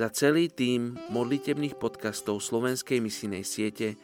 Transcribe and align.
Za 0.00 0.08
celý 0.16 0.48
tým 0.48 0.96
modlitebných 1.12 1.76
podcastov 1.76 2.40
Slovenskej 2.40 3.04
misijnej 3.04 3.44
siete 3.44 4.00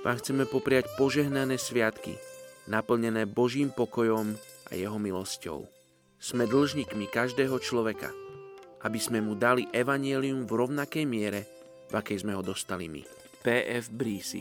vám 0.00 0.16
chceme 0.16 0.48
popriať 0.48 0.88
požehnané 0.96 1.60
sviatky, 1.60 2.16
naplnené 2.64 3.28
Božím 3.28 3.68
pokojom 3.68 4.40
a 4.40 4.72
jeho 4.72 4.96
milosťou. 4.96 5.68
Sme 6.16 6.48
dlžníkmi 6.48 7.12
každého 7.12 7.60
človeka, 7.60 8.08
aby 8.88 8.96
sme 8.96 9.20
mu 9.20 9.36
dali 9.36 9.68
evanielium 9.68 10.48
v 10.48 10.64
rovnakej 10.64 11.04
miere, 11.04 11.44
v 11.92 12.00
akej 12.00 12.24
sme 12.24 12.32
ho 12.32 12.40
dostali 12.40 12.88
my. 12.88 13.04
P.F. 13.44 13.92
Brísi 13.92 14.40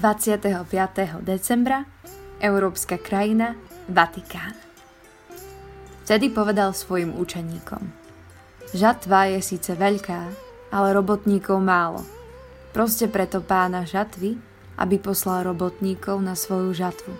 25. 0.00 1.20
decembra 1.20 1.84
Európska 2.40 2.96
krajina 2.96 3.52
Vatikán. 3.84 4.56
Vtedy 6.08 6.32
povedal 6.32 6.72
svojim 6.72 7.12
učeníkom 7.12 7.84
Žatva 8.72 9.28
je 9.36 9.44
síce 9.44 9.76
veľká, 9.76 10.20
ale 10.72 10.96
robotníkov 10.96 11.60
málo. 11.60 12.00
Proste 12.72 13.12
preto 13.12 13.44
pána 13.44 13.84
žatvy, 13.84 14.40
aby 14.80 14.96
poslal 14.96 15.44
robotníkov 15.44 16.16
na 16.24 16.32
svoju 16.32 16.72
žatvu. 16.72 17.12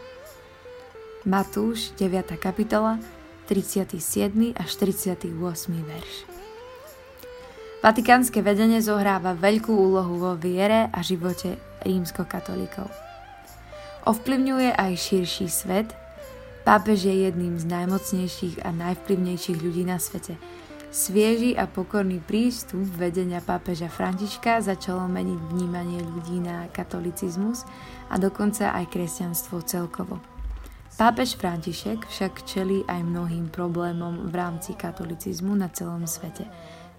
Matúš 1.28 1.92
9. 2.00 2.32
kapitola 2.40 2.96
37. 3.44 4.56
až 4.56 4.70
38. 4.80 5.28
verš. 5.84 6.14
Vatikánske 7.84 8.40
vedenie 8.40 8.80
zohráva 8.80 9.36
veľkú 9.36 9.68
úlohu 9.68 10.16
vo 10.16 10.32
viere 10.32 10.88
a 10.88 11.04
živote 11.04 11.60
rímskokatolíkov. 11.84 12.88
Ovplyvňuje 14.08 14.72
aj 14.72 14.92
širší 14.96 15.46
svet. 15.52 15.92
Pápež 16.64 17.08
je 17.08 17.28
jedným 17.28 17.56
z 17.56 17.64
najmocnejších 17.68 18.64
a 18.64 18.72
najvplyvnejších 18.72 19.58
ľudí 19.60 19.84
na 19.84 19.96
svete. 19.96 20.36
Svieži 20.90 21.54
a 21.54 21.70
pokorný 21.70 22.18
prístup 22.18 22.82
vedenia 22.98 23.38
pápeža 23.38 23.86
Františka 23.86 24.58
začalo 24.58 25.06
meniť 25.06 25.40
vnímanie 25.54 26.02
ľudí 26.02 26.42
na 26.42 26.66
katolicizmus 26.74 27.62
a 28.10 28.18
dokonca 28.18 28.74
aj 28.74 28.90
kresťanstvo 28.90 29.62
celkovo. 29.62 30.18
Pápež 30.98 31.38
František 31.38 32.10
však 32.10 32.42
čelí 32.42 32.82
aj 32.90 33.06
mnohým 33.06 33.48
problémom 33.48 34.28
v 34.28 34.34
rámci 34.34 34.74
katolicizmu 34.74 35.54
na 35.54 35.70
celom 35.70 36.04
svete. 36.10 36.50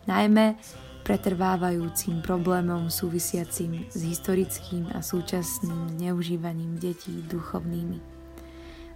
Najmä 0.08 0.56
pretrvávajúcim 1.02 2.22
problémom 2.22 2.88
súvisiacim 2.94 3.90
s 3.90 4.00
historickým 4.06 4.88
a 4.94 5.02
súčasným 5.02 5.98
zneužívaním 5.98 6.78
detí 6.78 7.26
duchovnými. 7.26 8.00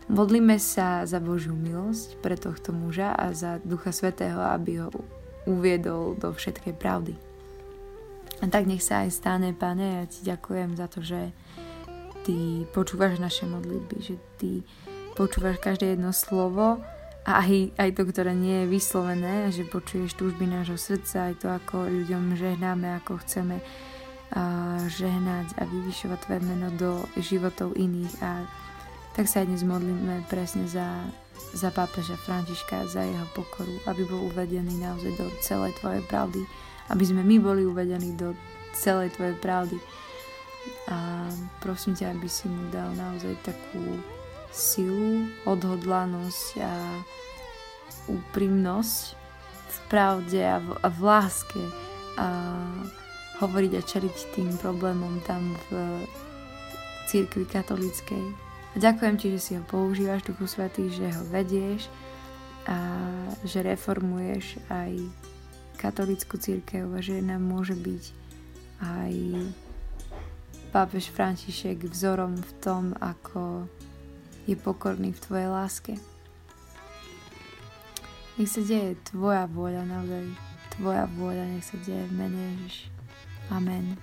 Modlíme 0.06 0.62
sa 0.62 1.02
za 1.10 1.18
Božiu 1.18 1.58
milosť 1.58 2.22
pre 2.22 2.38
tohto 2.38 2.70
muža 2.70 3.10
a 3.18 3.34
za 3.34 3.58
Ducha 3.66 3.90
Svetého, 3.90 4.38
aby 4.38 4.86
ho 4.86 4.94
uviedol 5.50 6.14
do 6.14 6.30
všetkej 6.30 6.78
pravdy. 6.78 7.18
A 8.42 8.46
tak 8.54 8.70
nech 8.70 8.86
sa 8.86 9.02
aj 9.02 9.10
stane, 9.10 9.50
Pane, 9.58 10.02
ja 10.02 10.06
ti 10.06 10.20
ďakujem 10.22 10.78
za 10.78 10.86
to, 10.86 11.02
že 11.02 11.34
ty 12.22 12.70
počúvaš 12.70 13.18
naše 13.18 13.50
modlitby, 13.50 13.98
že 14.02 14.16
ty 14.38 14.62
počúvaš 15.18 15.58
každé 15.58 15.98
jedno 15.98 16.14
slovo, 16.14 16.86
a 17.26 17.42
aj, 17.42 17.74
aj 17.74 17.90
to, 17.98 18.04
ktoré 18.06 18.38
nie 18.38 18.64
je 18.64 18.72
vyslovené, 18.72 19.50
že 19.50 19.66
počuješ 19.66 20.14
túžby 20.14 20.46
nášho 20.46 20.78
srdca, 20.78 21.34
aj 21.34 21.36
to, 21.42 21.48
ako 21.50 21.90
ľuďom 21.90 22.38
žehnáme, 22.38 22.86
ako 23.02 23.18
chceme 23.26 23.58
uh, 23.66 24.86
žehnať 24.86 25.58
a 25.58 25.66
vyvyšovať 25.66 26.20
tvoje 26.22 26.42
meno 26.46 26.70
do 26.78 27.02
životov 27.18 27.74
iných 27.74 28.14
a 28.22 28.46
tak 29.18 29.26
sa 29.26 29.42
aj 29.42 29.48
dnes 29.48 29.64
modlíme 29.66 30.28
presne 30.30 30.70
za, 30.70 30.86
za 31.56 31.74
pápeža 31.74 32.14
Františka, 32.14 32.86
za 32.86 33.02
jeho 33.02 33.26
pokoru, 33.34 33.74
aby 33.90 34.06
bol 34.06 34.28
uvedený 34.30 34.76
naozaj 34.78 35.16
do 35.18 35.26
celej 35.40 35.74
tvojej 35.82 36.04
pravdy, 36.06 36.44
aby 36.94 37.04
sme 37.08 37.24
my 37.24 37.40
boli 37.42 37.64
uvedení 37.64 38.14
do 38.20 38.38
celej 38.76 39.16
tvojej 39.16 39.40
pravdy. 39.40 39.80
A 40.92 41.32
prosím 41.64 41.96
ťa, 41.96 42.12
aby 42.12 42.28
si 42.28 42.52
mu 42.52 42.70
dal 42.70 42.92
naozaj 42.94 43.34
takú 43.42 44.04
silu, 44.56 45.28
odhodlanosť 45.44 46.64
a 46.64 46.74
úprimnosť 48.08 49.02
v 49.68 49.78
pravde 49.92 50.40
a 50.40 50.58
v, 50.64 50.68
a 50.80 50.88
v 50.88 51.00
láske 51.04 51.64
a 52.16 52.28
hovoriť 53.44 53.72
a 53.76 53.82
čeliť 53.84 54.18
tým 54.40 54.56
problémom 54.64 55.20
tam 55.28 55.52
v 55.68 56.00
církvi 57.12 57.44
katolíckej. 57.46 58.24
A 58.74 58.76
ďakujem 58.80 59.16
ti, 59.20 59.28
že 59.36 59.40
si 59.40 59.52
ho 59.60 59.64
používaš, 59.68 60.24
Duchu 60.24 60.48
Svetý, 60.48 60.88
že 60.88 61.12
ho 61.12 61.24
vedieš 61.28 61.92
a 62.66 62.80
že 63.44 63.62
reformuješ 63.62 64.60
aj 64.72 64.96
katolickú 65.76 66.40
církev 66.40 66.88
a 66.96 67.00
že 67.04 67.20
nám 67.20 67.44
môže 67.44 67.76
byť 67.76 68.04
aj 68.82 69.14
pápež 70.76 71.08
František 71.12 71.88
vzorom 71.88 72.36
v 72.36 72.52
tom, 72.60 72.84
ako 73.00 73.70
je 74.46 74.56
pokorný 74.58 75.14
v 75.14 75.24
Tvojej 75.26 75.50
láske. 75.50 75.94
Nech 78.36 78.52
sa 78.52 78.62
deje 78.62 79.00
Tvoja 79.10 79.50
vôľa, 79.50 79.88
naozaj 79.88 80.24
Tvoja 80.78 81.06
vôľa, 81.08 81.56
nech 81.56 81.66
sa 81.66 81.78
deje 81.82 82.04
v 82.10 82.14
mene 82.14 82.40
Ježiš. 82.58 82.90
Amen. 83.50 83.96